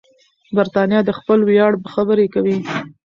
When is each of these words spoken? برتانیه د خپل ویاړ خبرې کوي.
برتانیه 0.55 1.01
د 1.05 1.11
خپل 1.19 1.39
ویاړ 1.49 1.73
خبرې 1.93 2.25
کوي. 2.33 2.57